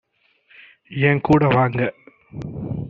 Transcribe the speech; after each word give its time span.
என் 1.01 1.21
கூட 1.21 1.47
வாங்க! 1.47 1.79